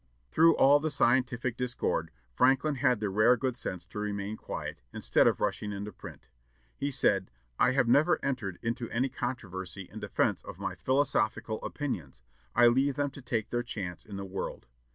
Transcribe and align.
Through 0.31 0.55
all 0.55 0.79
the 0.79 0.89
scientific 0.89 1.55
discord, 1.57 2.09
Franklin 2.33 2.73
had 2.73 2.99
the 2.99 3.11
rare 3.11 3.37
good 3.37 3.55
sense 3.55 3.85
to 3.85 3.99
remain 3.99 4.35
quiet, 4.35 4.81
instead 4.91 5.27
of 5.27 5.39
rushing 5.39 5.71
into 5.71 5.91
print. 5.91 6.25
He 6.75 6.89
said, 6.89 7.29
"I 7.59 7.73
have 7.73 7.87
never 7.87 8.17
entered 8.25 8.57
into 8.63 8.89
any 8.89 9.09
controversy 9.09 9.83
in 9.93 9.99
defence 9.99 10.41
of 10.41 10.57
my 10.57 10.73
philosophical 10.73 11.63
opinions; 11.63 12.23
I 12.55 12.65
leave 12.65 12.95
them 12.95 13.11
to 13.11 13.21
take 13.21 13.51
their 13.51 13.61
chance 13.61 14.03
in 14.03 14.17
the 14.17 14.25
world. 14.25 14.65